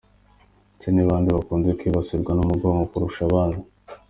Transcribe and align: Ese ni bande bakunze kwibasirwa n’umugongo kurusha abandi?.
Ese 0.77 0.87
ni 0.91 1.03
bande 1.09 1.29
bakunze 1.37 1.69
kwibasirwa 1.79 2.31
n’umugongo 2.33 2.81
kurusha 2.91 3.21
abandi?. 3.29 3.59